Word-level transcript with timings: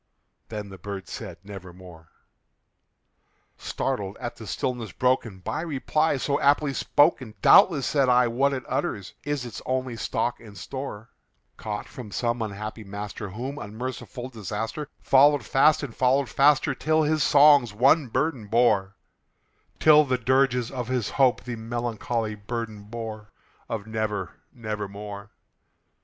Then 0.49 0.69
the 0.69 0.79
bird 0.79 1.07
said, 1.07 1.37
"Nevermore." 1.43 2.09
Startled 3.55 4.17
at 4.17 4.35
the 4.35 4.47
stillness 4.47 4.91
broken 4.91 5.41
by 5.41 5.61
reply 5.61 6.17
so 6.17 6.39
aptly 6.39 6.73
spoken, 6.73 7.35
"Doubtless," 7.43 7.85
said 7.85 8.09
I, 8.09 8.25
"what 8.27 8.51
it 8.51 8.63
utters 8.67 9.13
is 9.25 9.45
its 9.45 9.61
only 9.63 9.95
stock 9.95 10.39
and 10.39 10.57
store, 10.57 11.11
Caught 11.57 11.87
from 11.87 12.09
some 12.09 12.41
unhappy 12.41 12.83
master 12.83 13.29
whom 13.29 13.59
unmerciful 13.59 14.29
Disaster 14.29 14.89
Followed 15.03 15.45
fast 15.45 15.83
and 15.83 15.95
followed 15.95 16.29
faster 16.29 16.73
till 16.73 17.03
his 17.03 17.21
songs 17.21 17.71
one 17.71 18.07
burden 18.07 18.47
bore 18.47 18.95
Till 19.79 20.03
the 20.03 20.17
dirges 20.17 20.71
of 20.71 20.87
his 20.87 21.11
Hope 21.11 21.43
the 21.43 21.55
melancholy 21.57 22.33
burden 22.33 22.85
bore 22.85 23.31
Of 23.69 23.85
'Never 23.85 24.31
nevermore.'" 24.51 25.29